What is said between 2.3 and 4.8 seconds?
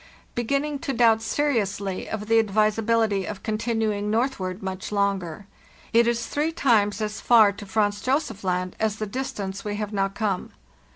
advisability of continuing northward